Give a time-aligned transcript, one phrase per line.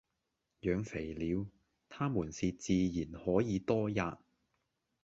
[0.61, 1.45] 養肥了，
[1.87, 4.17] 他們是自然可以多喫；